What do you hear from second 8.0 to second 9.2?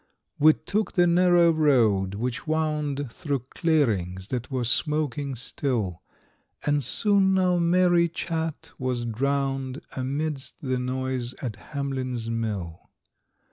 chat was